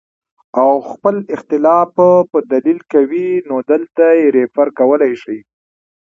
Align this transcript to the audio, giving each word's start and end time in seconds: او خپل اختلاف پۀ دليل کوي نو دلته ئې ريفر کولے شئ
او 0.61 0.71
خپل 0.91 1.15
اختلاف 1.35 1.91
پۀ 2.31 2.37
دليل 2.51 2.79
کوي 2.93 3.27
نو 3.47 3.55
دلته 3.71 4.03
ئې 4.17 4.25
ريفر 4.35 4.67
کولے 4.77 5.11
شئ 5.21 5.39